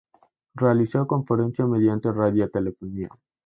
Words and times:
Realizó 0.55 1.05
conferencias 1.05 1.67
mediante 1.67 2.11
radiotelefonía. 2.11 3.09